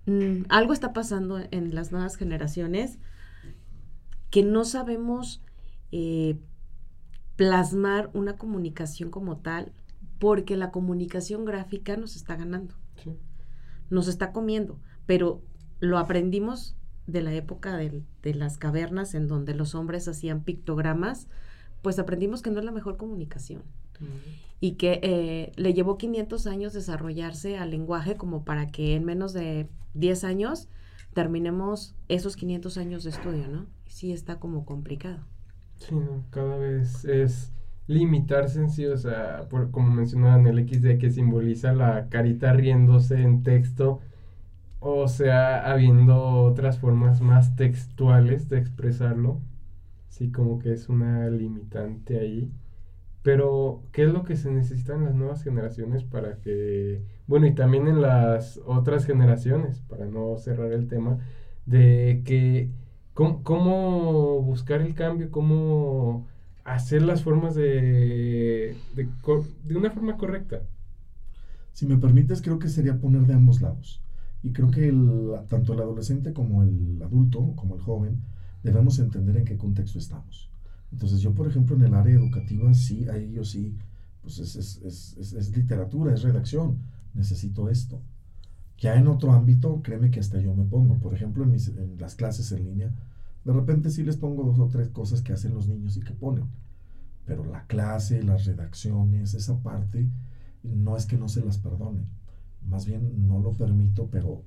mm, 0.09 0.45
algo 0.49 0.73
está 0.73 0.93
pasando 0.93 1.39
en 1.51 1.75
las 1.75 1.91
nuevas 1.91 2.15
generaciones 2.15 2.99
que 4.29 4.43
no 4.43 4.63
sabemos 4.65 5.41
eh, 5.91 6.39
plasmar 7.35 8.09
una 8.13 8.37
comunicación 8.37 9.09
como 9.09 9.37
tal 9.37 9.71
porque 10.19 10.57
la 10.57 10.71
comunicación 10.71 11.45
gráfica 11.45 11.95
nos 11.95 12.15
está 12.15 12.35
ganando, 12.35 12.75
Sí. 13.01 13.17
nos 13.89 14.07
está 14.07 14.31
comiendo, 14.33 14.79
pero 15.05 15.41
lo 15.79 15.97
aprendimos 15.97 16.75
de 17.07 17.21
la 17.21 17.33
época 17.33 17.77
de, 17.77 18.03
las 18.33 18.57
cavernas 18.57 19.15
en 19.15 19.27
donde 19.27 19.55
los 19.55 19.73
hombres 19.73 20.07
hacían 20.07 20.43
pictogramas, 20.43 21.27
pues 21.81 21.97
aprendimos 21.97 22.41
que 22.41 22.51
no 22.51 22.59
es 22.59 22.65
la 22.65 22.71
mejor 22.71 22.97
comunicación 22.97 23.63
y 24.59 24.73
que 24.73 24.99
eh, 25.03 25.51
le 25.55 25.73
llevó 25.73 25.97
500 25.97 26.47
años 26.47 26.73
desarrollarse 26.73 27.57
al 27.57 27.71
lenguaje 27.71 28.15
como 28.15 28.43
para 28.43 28.67
que 28.67 28.95
en 28.95 29.05
menos 29.05 29.33
de 29.33 29.69
10 29.93 30.23
años 30.23 30.67
terminemos 31.13 31.95
esos 32.07 32.35
500 32.35 32.77
años 32.77 33.03
de 33.03 33.09
estudio, 33.11 33.47
¿no? 33.47 33.65
Sí 33.85 34.11
está 34.11 34.39
como 34.39 34.65
complicado. 34.65 35.19
Sí, 35.77 35.95
cada 36.29 36.57
vez 36.57 37.05
es 37.05 37.53
limitarse 37.87 38.59
en 38.59 38.69
sí, 38.69 38.85
o 38.85 38.97
sea, 38.97 39.47
por, 39.49 39.71
como 39.71 39.91
mencionaban 39.91 40.45
el 40.47 40.67
XD 40.67 40.99
que 40.99 41.09
simboliza 41.09 41.73
la 41.73 42.09
carita 42.09 42.53
riéndose 42.53 43.21
en 43.21 43.43
texto, 43.43 44.01
o 44.79 45.07
sea, 45.07 45.71
habiendo 45.71 46.43
otras 46.43 46.79
formas 46.79 47.21
más 47.21 47.55
textuales 47.55 48.49
de 48.49 48.59
expresarlo, 48.59 49.41
sí, 50.09 50.31
como 50.31 50.59
que 50.59 50.73
es 50.73 50.89
una 50.89 51.29
limitante 51.29 52.19
ahí. 52.19 52.51
Pero, 53.21 53.83
¿qué 53.91 54.03
es 54.03 54.09
lo 54.13 54.23
que 54.23 54.35
se 54.37 54.49
necesita 54.51 54.95
en 54.95 55.03
las 55.05 55.13
nuevas 55.15 55.43
generaciones 55.43 56.03
para 56.05 56.39
que, 56.39 57.03
bueno, 57.27 57.47
y 57.47 57.53
también 57.53 57.87
en 57.87 58.01
las 58.01 58.59
otras 58.65 59.05
generaciones, 59.05 59.81
para 59.81 60.05
no 60.05 60.37
cerrar 60.37 60.71
el 60.71 60.87
tema, 60.87 61.19
de 61.65 62.21
que 62.25 62.71
cómo, 63.13 64.41
buscar 64.41 64.81
el 64.81 64.93
cambio, 64.95 65.31
cómo 65.31 66.27
hacer 66.63 67.01
las 67.01 67.23
formas 67.23 67.55
de, 67.55 68.75
de, 68.95 69.09
de 69.65 69.75
una 69.77 69.91
forma 69.91 70.17
correcta? 70.17 70.63
Si 71.73 71.85
me 71.87 71.97
permites, 71.97 72.41
creo 72.43 72.59
que 72.59 72.69
sería 72.69 72.99
poner 72.99 73.23
de 73.25 73.33
ambos 73.33 73.61
lados. 73.61 74.01
Y 74.43 74.51
creo 74.53 74.69
que 74.71 74.87
el- 74.87 75.31
tanto 75.47 75.73
el 75.73 75.79
adolescente 75.81 76.33
como 76.33 76.63
el 76.63 77.01
adulto, 77.01 77.53
como 77.55 77.75
el 77.75 77.81
joven, 77.81 78.21
debemos 78.63 78.99
entender 78.99 79.37
en 79.37 79.45
qué 79.45 79.57
contexto 79.57 79.97
estamos. 79.99 80.51
Entonces 80.91 81.21
yo, 81.21 81.33
por 81.33 81.47
ejemplo, 81.47 81.75
en 81.75 81.83
el 81.83 81.93
área 81.93 82.15
educativa, 82.15 82.73
sí, 82.73 83.07
ahí 83.09 83.31
yo 83.33 83.43
sí, 83.43 83.75
pues 84.21 84.39
es, 84.39 84.55
es- 84.55 84.81
es- 85.17 85.33
es- 85.33 85.55
literatura, 85.55 86.13
es 86.13 86.23
redacción, 86.23 86.77
necesito 87.13 87.69
esto. 87.69 88.01
Ya 88.79 88.95
en 88.95 89.07
otro 89.07 89.33
ámbito, 89.33 89.81
créeme 89.83 90.09
que 90.11 90.19
hasta 90.19 90.39
yo 90.39 90.53
me 90.55 90.63
pongo. 90.65 90.99
Por 90.99 91.13
ejemplo, 91.13 91.43
en, 91.43 91.51
mis- 91.51 91.67
en 91.69 91.97
las 91.99 92.15
clases 92.15 92.51
en 92.51 92.65
línea, 92.65 92.93
de 93.45 93.53
repente 93.53 93.89
sí 93.91 94.03
les 94.03 94.17
pongo 94.17 94.43
dos 94.43 94.59
o 94.59 94.67
tres 94.67 94.89
cosas 94.89 95.21
que 95.21 95.33
hacen 95.33 95.53
los 95.53 95.67
niños 95.67 95.97
y 95.97 96.01
que 96.01 96.13
ponen. 96.13 96.45
Pero 97.25 97.45
la 97.45 97.65
clase, 97.67 98.23
las 98.23 98.45
redacciones, 98.45 99.33
esa 99.33 99.57
parte, 99.61 100.09
no 100.63 100.97
es 100.97 101.05
que 101.05 101.17
no 101.17 101.29
se 101.29 101.43
las 101.45 101.57
perdone. 101.57 102.05
Más 102.67 102.85
bien 102.85 103.27
no 103.27 103.39
lo 103.39 103.53
permito, 103.53 104.07
pero 104.11 104.43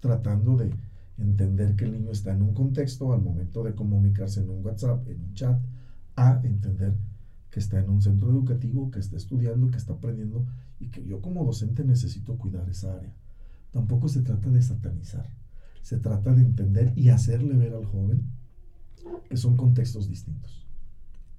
tratando 0.00 0.56
de 0.56 0.70
entender 1.18 1.76
que 1.76 1.84
el 1.84 1.92
niño 1.92 2.10
está 2.10 2.32
en 2.32 2.42
un 2.42 2.54
contexto 2.54 3.12
al 3.12 3.22
momento 3.22 3.62
de 3.64 3.74
comunicarse 3.74 4.40
en 4.40 4.50
un 4.50 4.64
WhatsApp, 4.64 5.08
en 5.08 5.20
un 5.22 5.34
chat, 5.34 5.60
a 6.16 6.40
entender 6.44 6.94
que 7.50 7.60
está 7.60 7.78
en 7.78 7.88
un 7.88 8.02
centro 8.02 8.30
educativo, 8.30 8.90
que 8.90 8.98
está 8.98 9.16
estudiando, 9.16 9.70
que 9.70 9.76
está 9.76 9.92
aprendiendo 9.92 10.44
y 10.80 10.88
que 10.88 11.04
yo 11.04 11.20
como 11.20 11.44
docente 11.44 11.84
necesito 11.84 12.36
cuidar 12.36 12.68
esa 12.68 12.94
área. 12.94 13.12
Tampoco 13.72 14.08
se 14.08 14.22
trata 14.22 14.50
de 14.50 14.62
satanizar, 14.62 15.28
se 15.82 15.98
trata 15.98 16.34
de 16.34 16.42
entender 16.42 16.92
y 16.96 17.10
hacerle 17.10 17.54
ver 17.56 17.74
al 17.74 17.84
joven 17.84 18.24
que 19.28 19.36
son 19.36 19.56
contextos 19.56 20.08
distintos. 20.08 20.64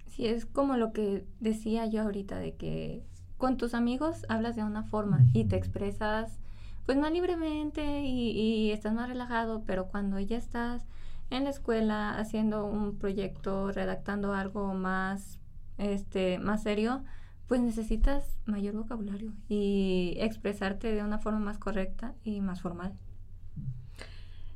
Sí, 0.08 0.26
es 0.26 0.46
como 0.46 0.78
lo 0.78 0.94
que 0.94 1.26
decía 1.42 1.86
yo 1.88 2.04
ahorita, 2.04 2.40
de 2.40 2.56
que 2.56 3.04
con 3.38 3.58
tus 3.58 3.74
amigos 3.74 4.26
hablas 4.30 4.56
de 4.56 4.64
una 4.64 4.84
forma 4.84 5.26
y 5.34 5.46
te 5.46 5.58
expresas 5.58 6.40
pues 6.86 6.98
más 6.98 7.12
libremente 7.12 8.06
y, 8.06 8.32
y 8.32 8.72
estás 8.72 8.94
más 8.94 9.10
relajado, 9.10 9.64
pero 9.66 9.88
cuando 9.88 10.20
ya 10.20 10.38
estás 10.38 10.84
en 11.30 11.44
la 11.44 11.50
escuela 11.50 12.18
haciendo 12.18 12.66
un 12.66 12.98
proyecto, 12.98 13.72
redactando 13.72 14.34
algo 14.34 14.74
más, 14.74 15.40
este, 15.78 16.40
más 16.40 16.64
serio, 16.64 17.04
pues 17.48 17.62
necesitas 17.62 18.40
mayor 18.46 18.76
vocabulario 18.76 19.34
y 19.48 20.16
expresarte 20.18 20.94
de 20.94 21.04
una 21.04 21.20
forma 21.20 21.40
más 21.40 21.58
correcta 21.58 22.16
y 22.24 22.42
más 22.42 22.62
formal. 22.62 22.94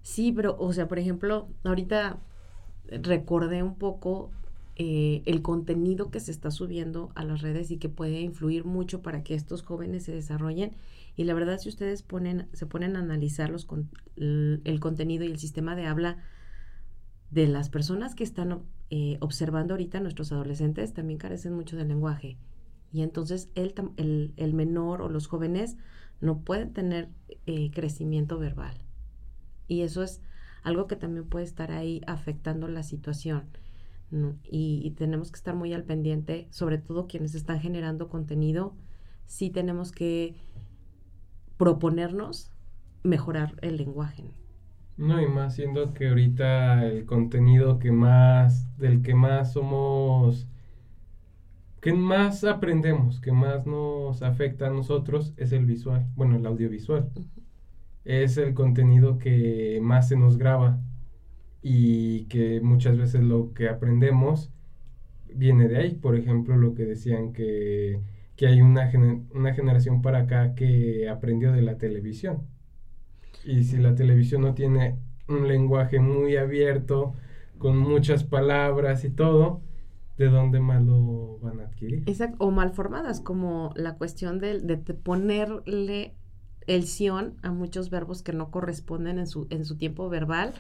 Sí, 0.02 0.32
pero, 0.32 0.58
o 0.58 0.74
sea, 0.74 0.88
por 0.88 0.98
ejemplo, 0.98 1.50
ahorita 1.64 2.18
recordé 2.88 3.62
un 3.62 3.76
poco 3.76 4.32
eh, 4.76 5.22
el 5.26 5.42
contenido 5.42 6.10
que 6.10 6.20
se 6.20 6.32
está 6.32 6.52
subiendo 6.52 7.12
a 7.14 7.24
las 7.24 7.42
redes 7.42 7.70
y 7.70 7.78
que 7.78 7.90
puede 7.90 8.22
influir 8.22 8.66
mucho 8.66 9.02
para 9.02 9.24
que 9.24 9.36
estos 9.36 9.62
jóvenes 9.62 10.04
se 10.04 10.14
desarrollen. 10.14 10.76
Y 11.16 11.26
la 11.26 11.34
verdad, 11.34 11.60
si 11.60 11.70
ustedes 11.70 12.02
ponen, 12.02 12.48
se 12.54 12.66
ponen 12.66 12.96
a 12.96 13.00
analizar 13.00 13.50
los 13.50 13.68
el, 14.16 14.62
el 14.64 14.80
contenido 14.80 15.26
y 15.26 15.28
el 15.28 15.38
sistema 15.38 15.76
de 15.76 15.86
habla 15.86 16.24
de 17.32 17.48
las 17.48 17.70
personas 17.70 18.16
que 18.16 18.24
están 18.24 18.64
eh, 18.90 19.18
observando 19.22 19.74
ahorita, 19.74 20.00
nuestros 20.00 20.32
adolescentes, 20.32 20.94
también 20.94 21.20
carecen 21.20 21.54
mucho 21.54 21.78
del 21.78 21.90
lenguaje. 21.90 22.38
Y 22.92 23.02
entonces 23.02 23.50
el, 23.56 24.34
el, 24.36 24.54
menor 24.54 25.02
o 25.02 25.10
los 25.10 25.28
jóvenes 25.28 25.78
no 26.22 26.40
pueden 26.40 26.74
tener 26.74 27.10
eh, 27.46 27.70
crecimiento 27.72 28.40
verbal. 28.40 28.76
Y 29.68 29.82
eso 29.82 30.02
es 30.02 30.22
algo 30.64 30.88
que 30.88 30.96
también 30.96 31.28
puede 31.28 31.46
estar 31.46 31.72
ahí 31.72 32.02
afectando 32.08 32.68
la 32.68 32.84
situación. 32.84 33.44
Y, 34.44 34.82
y 34.84 34.92
tenemos 34.92 35.32
que 35.32 35.38
estar 35.38 35.54
muy 35.54 35.72
al 35.74 35.84
pendiente, 35.84 36.48
sobre 36.50 36.80
todo 36.80 37.06
quienes 37.06 37.36
están 37.36 37.60
generando 37.60 38.10
contenido, 38.10 38.76
sí 39.28 39.52
tenemos 39.52 39.92
que 39.92 40.36
proponernos 41.58 42.52
mejorar 43.04 43.56
el 43.62 43.78
lenguaje. 43.78 44.24
No, 45.00 45.20
y 45.20 45.26
más 45.28 45.56
siendo 45.56 45.96
que 45.96 46.10
ahorita 46.10 46.86
el 46.86 47.08
contenido 47.08 47.80
que 47.80 47.92
más, 47.92 48.68
del 48.78 49.02
que 49.02 49.16
más 49.16 49.54
somos, 49.54 50.48
que 51.82 51.94
más 51.94 52.44
aprendemos, 52.44 53.20
que 53.22 53.32
más 53.32 53.66
nos 53.66 54.22
afecta 54.22 54.68
a 54.68 54.70
nosotros 54.70 55.34
es 55.38 55.52
el 55.54 55.66
visual, 55.66 56.08
bueno, 56.16 56.36
el 56.38 56.46
audiovisual. 56.46 57.10
Es 58.06 58.38
el 58.38 58.54
contenido 58.54 59.18
que 59.20 59.80
más 59.82 60.10
se 60.10 60.18
nos 60.18 60.38
graba 60.38 60.82
y 61.64 62.26
que 62.28 62.62
muchas 62.62 62.98
veces 62.98 63.24
lo 63.24 63.54
que 63.54 63.70
aprendemos 63.70 64.52
viene 65.28 65.68
de 65.70 65.78
ahí. 65.80 65.96
Por 65.96 66.16
ejemplo, 66.18 66.58
lo 66.58 66.76
que 66.76 66.86
decían 66.86 67.34
que, 67.34 68.02
que 68.38 68.48
hay 68.48 68.62
una, 68.62 68.92
gener- 68.92 69.26
una 69.34 69.54
generación 69.56 70.02
para 70.02 70.20
acá 70.22 70.56
que 70.56 71.10
aprendió 71.10 71.52
de 71.54 71.64
la 71.64 71.78
televisión. 71.78 72.48
Y 73.44 73.64
si 73.64 73.78
la 73.78 73.96
televisión 73.96 74.42
no 74.42 74.54
tiene 74.54 75.00
un 75.28 75.48
lenguaje 75.48 76.00
muy 76.00 76.36
abierto, 76.38 77.14
con 77.58 77.78
muchas 77.78 78.24
palabras 78.24 79.04
y 79.04 79.10
todo, 79.10 79.62
¿de 80.18 80.28
dónde 80.30 80.60
más 80.60 80.82
lo 80.82 81.40
van 81.40 81.60
a 81.60 81.66
adquirir? 81.66 82.04
Exacto, 82.06 82.38
o 82.40 82.52
mal 82.52 82.72
formadas, 82.72 83.20
como 83.20 83.72
la 83.76 83.98
cuestión 83.98 84.40
de, 84.40 84.60
de 84.60 84.78
ponerle 84.78 86.16
el 86.68 86.88
sion 86.88 87.36
a 87.42 87.52
muchos 87.52 87.90
verbos 87.90 88.22
que 88.22 88.34
no 88.34 88.52
corresponden 88.52 89.20
en 89.20 89.28
su, 89.28 89.48
en 89.50 89.66
su 89.66 89.78
tiempo 89.78 90.10
verbal 90.10 90.54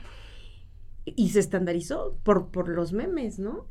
y 1.06 1.30
se 1.30 1.40
estandarizó 1.40 2.18
por, 2.24 2.50
por 2.50 2.70
los 2.70 2.94
memes, 2.94 3.40
¿no? 3.40 3.66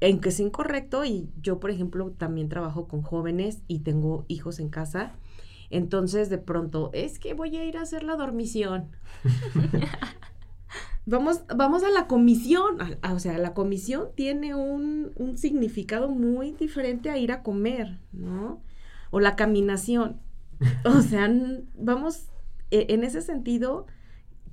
En 0.00 0.20
que 0.20 0.30
es 0.30 0.40
incorrecto 0.40 1.04
y 1.04 1.30
yo, 1.42 1.60
por 1.60 1.70
ejemplo, 1.70 2.10
también 2.12 2.48
trabajo 2.48 2.88
con 2.88 3.02
jóvenes 3.02 3.62
y 3.68 3.80
tengo 3.80 4.24
hijos 4.28 4.58
en 4.60 4.70
casa. 4.70 5.12
Entonces, 5.70 6.30
de 6.30 6.38
pronto, 6.38 6.90
es 6.92 7.18
que 7.18 7.34
voy 7.34 7.56
a 7.56 7.64
ir 7.64 7.76
a 7.76 7.82
hacer 7.82 8.02
la 8.02 8.16
dormición. 8.16 8.90
vamos, 11.06 11.42
vamos 11.54 11.82
a 11.82 11.90
la 11.90 12.06
comisión. 12.06 12.80
a- 12.80 12.98
a- 13.02 13.14
o 13.14 13.18
sea, 13.18 13.38
la 13.38 13.54
comisión 13.54 14.08
tiene 14.14 14.54
un, 14.54 15.12
un 15.16 15.38
significado 15.38 16.08
muy 16.08 16.52
diferente 16.52 17.10
a 17.10 17.18
ir 17.18 17.32
a 17.32 17.42
comer, 17.42 17.98
¿no? 18.12 18.62
O 19.10 19.20
la 19.20 19.36
caminación. 19.36 20.20
O 20.84 21.00
sea, 21.02 21.30
vamos, 21.74 22.28
e- 22.70 22.86
en 22.90 23.04
ese 23.04 23.22
sentido, 23.22 23.86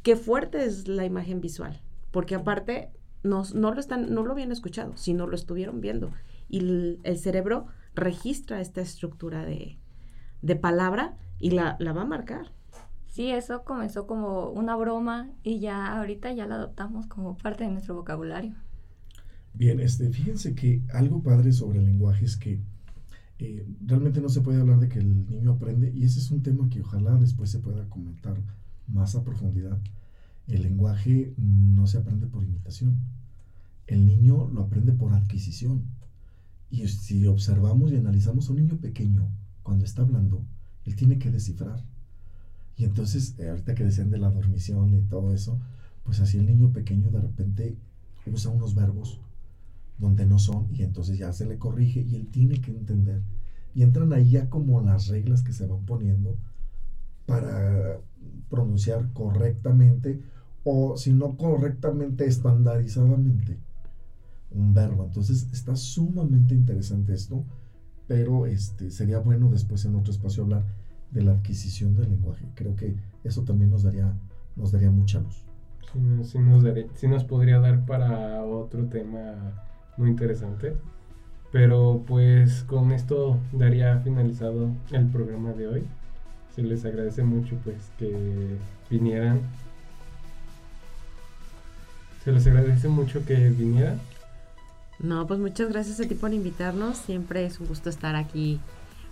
qué 0.04 0.16
fuerte 0.16 0.64
es 0.66 0.88
la 0.88 1.06
imagen 1.06 1.42
visual. 1.42 1.82
Porque 2.12 2.36
aparte, 2.36 2.92
nos- 3.24 3.54
no, 3.56 3.74
lo 3.74 3.80
están, 3.80 4.14
no 4.14 4.24
lo 4.24 4.32
habían 4.32 4.52
escuchado, 4.52 4.96
sino 4.98 5.28
lo 5.28 5.36
estuvieron 5.36 5.82
viendo. 5.82 6.12
Y 6.50 6.60
el, 6.60 7.00
el 7.04 7.18
cerebro 7.18 7.68
registra 7.94 8.62
esta 8.62 8.82
estructura 8.82 9.44
de, 9.46 9.78
de 10.42 10.56
palabra 10.56 11.18
y 11.40 11.52
la, 11.52 11.78
la 11.80 11.94
va 11.94 12.04
a 12.04 12.06
marcar. 12.06 12.52
Sí, 13.08 13.32
eso 13.32 13.64
comenzó 13.64 14.06
como 14.06 14.52
una 14.52 14.76
broma 14.76 15.32
y 15.44 15.60
ya 15.60 15.98
ahorita 15.98 16.34
ya 16.34 16.46
la 16.46 16.56
adoptamos 16.56 17.08
como 17.08 17.36
parte 17.38 17.64
de 17.64 17.72
nuestro 17.72 17.96
vocabulario. 17.96 18.54
Bien, 19.54 19.80
este, 19.80 20.10
fíjense 20.12 20.54
que 20.54 20.84
algo 20.94 21.24
padre 21.24 21.52
sobre 21.52 21.80
el 21.80 21.86
lenguaje 21.86 22.26
es 22.26 22.38
que 22.38 22.62
eh, 23.40 23.68
realmente 23.86 24.22
no 24.22 24.30
se 24.30 24.42
puede 24.42 24.62
hablar 24.62 24.80
de 24.80 24.90
que 24.90 25.00
el 25.00 25.28
niño 25.30 25.54
aprende 25.54 25.92
y 25.96 26.04
ese 26.04 26.20
es 26.20 26.30
un 26.30 26.44
tema 26.44 26.70
que 26.70 26.82
ojalá 26.82 27.16
después 27.18 27.50
se 27.50 27.60
pueda 27.60 27.90
comentar 27.90 28.38
más 28.88 29.16
a 29.16 29.24
profundidad. 29.24 29.80
El 30.48 30.62
lenguaje 30.62 31.34
no 31.38 31.88
se 31.88 31.98
aprende 31.98 32.28
por 32.28 32.44
imitación. 32.44 32.98
El 33.88 34.06
niño 34.06 34.48
lo 34.50 34.62
aprende 34.62 34.94
por 34.94 35.14
adquisición. 35.14 35.86
Y 36.70 36.88
si 36.88 37.26
observamos 37.28 37.92
y 37.92 37.96
analizamos 37.96 38.48
a 38.48 38.52
un 38.52 38.60
niño 38.60 38.78
pequeño 38.78 39.28
cuando 39.68 39.84
está 39.84 40.02
hablando, 40.04 40.46
él 40.86 40.96
tiene 40.96 41.20
que 41.20 41.30
descifrar. 41.30 41.84
Y 42.78 42.86
entonces, 42.86 43.36
eh, 43.38 43.50
ahorita 43.50 43.76
que 43.76 43.84
decían 43.84 44.10
de 44.10 44.18
la 44.18 44.30
dormición 44.30 44.94
y 44.94 45.02
todo 45.02 45.34
eso, 45.34 45.60
pues 46.06 46.22
así 46.22 46.38
el 46.38 46.46
niño 46.46 46.72
pequeño 46.72 47.12
de 47.12 47.20
repente 47.20 47.76
usa 48.32 48.50
unos 48.50 48.76
verbos 48.76 49.20
donde 49.98 50.26
no 50.26 50.40
son 50.40 50.70
y 50.74 50.84
entonces 50.84 51.18
ya 51.18 51.34
se 51.34 51.46
le 51.46 51.58
corrige 51.58 52.00
y 52.00 52.16
él 52.16 52.28
tiene 52.28 52.62
que 52.62 52.72
entender. 52.72 53.22
Y 53.76 53.84
entran 53.84 54.14
ahí 54.14 54.30
ya 54.30 54.50
como 54.50 54.80
las 54.80 55.10
reglas 55.10 55.42
que 55.42 55.52
se 55.52 55.68
van 55.68 55.86
poniendo 55.86 56.38
para 57.26 58.00
pronunciar 58.50 59.12
correctamente 59.12 60.22
o 60.64 60.96
si 60.96 61.12
no 61.12 61.36
correctamente, 61.36 62.26
estandarizadamente 62.26 63.60
un 64.52 64.74
verbo. 64.74 65.04
Entonces 65.04 65.46
está 65.52 65.76
sumamente 65.76 66.56
interesante 66.56 67.14
esto, 67.14 67.44
pero 68.08 68.46
este, 68.46 68.90
sería 68.92 69.20
bueno 69.20 69.50
después 69.50 69.84
en 69.86 69.96
otro 69.96 70.12
espacio 70.12 70.44
hablar 70.44 70.64
de 71.12 71.24
la 71.24 71.32
adquisición 71.32 71.96
del 71.96 72.10
lenguaje. 72.12 72.46
Creo 72.56 72.76
que 72.76 72.96
eso 73.24 73.44
también 73.44 73.70
nos 73.72 73.84
daría, 73.84 74.14
nos 74.56 74.72
daría 74.72 74.92
mucha 74.92 75.20
luz. 75.20 75.44
Sí, 75.94 76.00
no- 76.00 76.24
sí 76.24 76.40
nos 76.40 76.64
daré- 76.64 76.88
sí 76.96 77.08
nos 77.08 77.24
podría 77.24 77.60
dar 77.60 77.86
para 77.86 78.44
otro 78.44 78.86
tema 78.86 79.54
muy 79.98 80.10
interesante. 80.10 80.76
Pero 81.52 82.04
pues 82.06 82.64
con 82.64 82.92
esto 82.92 83.40
daría 83.54 83.98
finalizado 84.00 84.70
el 84.92 85.06
programa 85.08 85.54
de 85.54 85.68
hoy. 85.68 85.84
Se 86.56 86.62
les 86.62 86.84
agradece 86.86 87.24
mucho 87.24 87.56
pues 87.64 87.78
que 87.98 88.58
vinieran. 88.90 89.40
Se 92.24 92.32
les 92.34 92.46
agradece 92.48 92.90
mucho 92.90 93.24
que 93.26 93.50
vinieran. 93.50 94.00
No, 95.00 95.28
pues 95.28 95.40
muchas 95.40 95.70
gracias 95.70 96.00
a 96.00 96.08
ti 96.08 96.16
por 96.16 96.34
invitarnos. 96.34 96.98
Siempre 96.98 97.46
es 97.46 97.60
un 97.60 97.68
gusto 97.68 97.90
estar 97.90 98.16
aquí 98.16 98.60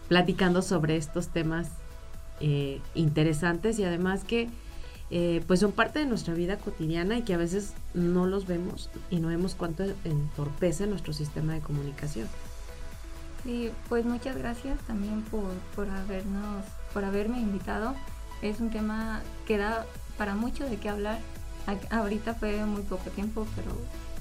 platicando 0.07 0.61
sobre 0.61 0.97
estos 0.97 1.29
temas 1.29 1.67
eh, 2.39 2.81
interesantes 2.95 3.79
y 3.79 3.83
además 3.83 4.23
que 4.23 4.49
eh, 5.11 5.43
pues 5.45 5.59
son 5.59 5.71
parte 5.71 5.99
de 5.99 6.05
nuestra 6.05 6.33
vida 6.33 6.57
cotidiana 6.57 7.17
y 7.17 7.21
que 7.21 7.33
a 7.35 7.37
veces 7.37 7.73
no 7.93 8.25
los 8.25 8.47
vemos 8.47 8.89
y 9.11 9.17
no 9.17 9.27
vemos 9.27 9.53
cuánto 9.53 9.83
entorpece 10.03 10.87
nuestro 10.87 11.13
sistema 11.13 11.53
de 11.53 11.59
comunicación. 11.59 12.27
Sí, 13.43 13.69
pues 13.87 14.05
muchas 14.05 14.35
gracias 14.35 14.79
también 14.87 15.21
por, 15.21 15.51
por 15.75 15.87
habernos, 15.87 16.65
por 16.93 17.05
haberme 17.05 17.39
invitado. 17.39 17.93
Es 18.41 18.59
un 18.59 18.71
tema 18.71 19.21
que 19.45 19.57
da 19.57 19.85
para 20.17 20.33
mucho 20.33 20.67
de 20.67 20.77
qué 20.77 20.89
hablar. 20.89 21.19
Ahorita 21.91 22.33
fue 22.33 22.65
muy 22.65 22.81
poco 22.81 23.09
tiempo, 23.11 23.45
pero 23.55 23.71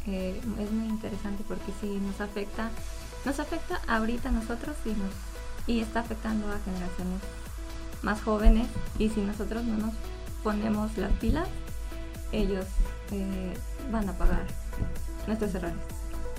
es 0.06 0.73
muy 0.73 0.87
interesante 0.87 1.44
porque 1.46 1.73
sí 1.80 1.99
nos 2.00 2.20
afecta, 2.20 2.70
nos 3.25 3.40
afecta 3.40 3.80
ahorita 3.87 4.28
a 4.28 4.32
nosotros 4.32 4.76
y 4.84 4.90
nos 4.90 5.11
y 5.66 5.80
está 5.80 6.00
afectando 6.00 6.46
a 6.49 6.58
generaciones 6.58 7.20
más 8.02 8.20
jóvenes 8.23 8.68
y 8.99 9.08
si 9.08 9.20
nosotros 9.20 9.64
no 9.64 9.78
nos 9.78 9.94
ponemos 10.42 10.96
las 10.99 11.12
pilas, 11.12 11.49
ellos 12.32 12.66
eh, 13.12 13.54
van 13.90 14.08
a 14.08 14.12
pagar 14.12 14.46
nuestros 15.26 15.54
errores. 15.54 15.76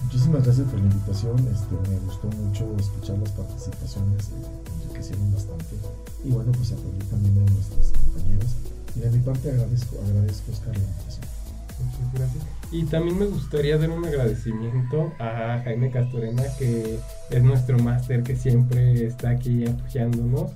Muchísimas 0.04 0.44
gracias 0.44 0.68
por 0.68 0.80
la 0.80 0.86
invitación. 0.86 1.36
Este, 1.48 1.90
me 1.90 2.00
gustó 2.00 2.28
mucho 2.28 2.76
escuchar 2.78 3.18
las 3.18 3.32
participaciones, 3.32 4.30
eh, 4.30 4.84
enriquecieron 4.84 5.34
bastante. 5.34 5.76
Y 6.24 6.30
bueno, 6.30 6.52
pues 6.52 6.72
aprendí 6.72 7.06
también 7.08 7.34
de 7.34 7.52
nuestras 7.52 7.92
compañeras. 7.92 8.56
Y 8.96 9.00
de 9.00 9.10
mi 9.10 9.20
parte 9.20 9.50
agradezco, 9.50 9.98
agradezco 10.06 10.52
Oscar 10.52 10.78
la 10.78 10.84
invitación. 10.84 11.35
Muchas 11.80 12.14
gracias. 12.14 12.44
Y 12.72 12.84
también 12.86 13.18
me 13.20 13.26
gustaría 13.26 13.78
dar 13.78 13.90
un 13.90 14.06
agradecimiento 14.06 15.14
a 15.20 15.62
Jaime 15.64 15.92
Castorena, 15.92 16.44
que 16.58 17.00
es 17.30 17.44
nuestro 17.44 17.78
máster 17.80 18.24
que 18.24 18.36
siempre 18.36 19.06
está 19.06 19.30
aquí 19.30 19.66
apoyándonos. 19.68 20.52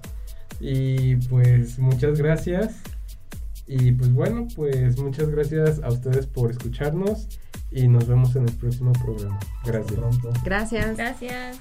Y 0.59 1.15
pues 1.27 1.79
muchas 1.79 2.17
gracias. 2.19 2.75
Y 3.67 3.91
pues 3.91 4.11
bueno, 4.11 4.47
pues 4.55 4.97
muchas 4.99 5.29
gracias 5.29 5.79
a 5.83 5.89
ustedes 5.89 6.25
por 6.25 6.51
escucharnos 6.51 7.27
y 7.71 7.87
nos 7.87 8.07
vemos 8.07 8.35
en 8.35 8.47
el 8.49 8.55
próximo 8.55 8.91
programa. 8.93 9.37
Hasta 9.37 9.71
Gracias. 9.71 9.93
pronto. 9.99 10.33
Gracias. 10.43 10.97
Gracias. 10.97 11.57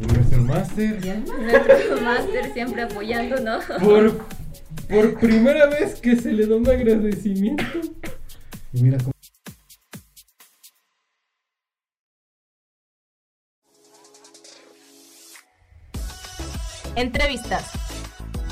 Y 0.00 0.06
nuestro 0.12 0.42
máster, 0.42 1.18
Nuestro 1.40 2.00
máster 2.02 2.52
siempre 2.52 2.82
apoyándonos. 2.82 3.64
por, 3.80 4.18
por 4.88 5.18
primera 5.18 5.66
vez 5.66 6.00
que 6.00 6.16
se 6.16 6.32
le 6.32 6.46
da 6.46 6.56
un 6.56 6.68
agradecimiento. 6.68 7.64
Y 8.72 8.82
mira 8.82 8.98
cómo 8.98 9.12
Entrevistas, 16.96 17.64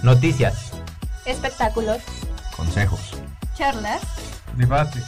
Noticias. 0.03 0.73
espectáculos, 1.27 1.99
Consejos. 2.57 3.01
charlas. 3.57 4.03
Debate. 4.57 4.99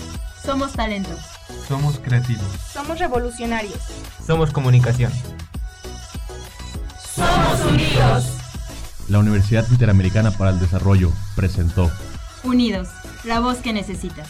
Somos 0.45 0.73
talento. 0.73 1.11
Somos 1.67 1.99
creativos. 1.99 2.47
Somos 2.73 2.99
revolucionarios. 2.99 3.79
Somos 4.25 4.51
comunicación. 4.53 5.13
Somos 7.15 7.61
unidos. 7.65 8.34
La 9.14 9.20
Universidad 9.20 9.64
Interamericana 9.70 10.33
para 10.33 10.50
el 10.50 10.59
Desarrollo 10.59 11.12
presentó 11.37 11.88
Unidos. 12.42 12.88
La 13.22 13.38
voz 13.38 13.59
que 13.59 13.72
necesitas. 13.72 14.29